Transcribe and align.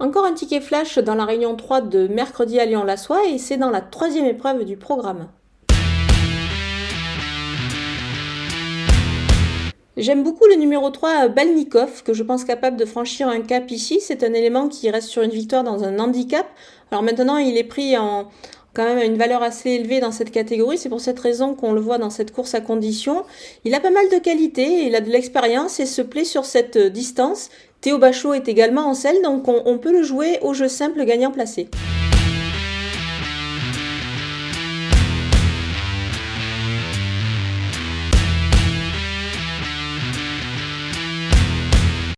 Encore 0.00 0.24
un 0.24 0.32
ticket 0.32 0.62
flash 0.62 0.96
dans 0.96 1.14
la 1.14 1.26
réunion 1.26 1.54
3 1.54 1.82
de 1.82 2.08
mercredi 2.08 2.58
à 2.58 2.64
Lyon-la-Soie 2.64 3.26
et 3.28 3.36
c'est 3.36 3.58
dans 3.58 3.68
la 3.68 3.82
troisième 3.82 4.24
épreuve 4.24 4.64
du 4.64 4.78
programme. 4.78 5.28
J'aime 9.98 10.22
beaucoup 10.22 10.46
le 10.46 10.54
numéro 10.54 10.88
3 10.88 11.28
Balnikov, 11.28 12.02
que 12.02 12.14
je 12.14 12.22
pense 12.22 12.44
capable 12.44 12.78
de 12.78 12.86
franchir 12.86 13.28
un 13.28 13.42
cap 13.42 13.70
ici. 13.70 14.00
C'est 14.00 14.24
un 14.24 14.32
élément 14.32 14.68
qui 14.68 14.88
reste 14.88 15.08
sur 15.08 15.20
une 15.20 15.32
victoire 15.32 15.64
dans 15.64 15.84
un 15.84 15.98
handicap. 15.98 16.46
Alors 16.90 17.02
maintenant, 17.02 17.36
il 17.36 17.58
est 17.58 17.64
pris 17.64 17.98
en, 17.98 18.30
quand 18.74 18.84
même 18.84 18.98
une 18.98 19.18
valeur 19.18 19.42
assez 19.42 19.70
élevée 19.70 20.00
dans 20.00 20.12
cette 20.12 20.30
catégorie. 20.30 20.78
C'est 20.78 20.88
pour 20.88 21.00
cette 21.00 21.18
raison 21.18 21.54
qu'on 21.54 21.72
le 21.72 21.80
voit 21.80 21.98
dans 21.98 22.10
cette 22.10 22.32
course 22.32 22.54
à 22.54 22.60
condition. 22.60 23.24
Il 23.64 23.74
a 23.74 23.80
pas 23.80 23.90
mal 23.90 24.08
de 24.10 24.18
qualités, 24.18 24.86
il 24.86 24.94
a 24.94 25.00
de 25.00 25.10
l'expérience 25.10 25.80
et 25.80 25.86
se 25.86 26.02
plaît 26.02 26.24
sur 26.24 26.44
cette 26.44 26.78
distance. 26.78 27.50
Théo 27.80 27.98
Bachot 27.98 28.34
est 28.34 28.48
également 28.48 28.86
en 28.86 28.94
selle, 28.94 29.22
donc 29.22 29.48
on, 29.48 29.62
on 29.64 29.78
peut 29.78 29.92
le 29.92 30.02
jouer 30.02 30.38
au 30.42 30.54
jeu 30.54 30.68
simple 30.68 31.04
gagnant 31.04 31.30
placé. 31.30 31.68